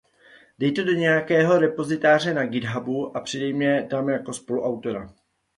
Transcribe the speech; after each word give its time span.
Dej 0.59 0.71
to 0.71 0.83
do 0.83 0.91
nějakého 0.91 1.57
repozitáře 1.59 2.33
na 2.33 2.45
GitHubu 2.45 3.17
a 3.17 3.19
přidej 3.19 3.53
mě 3.53 3.87
tam 3.89 4.09
jako 4.09 4.33
spoluautora. 4.33 5.13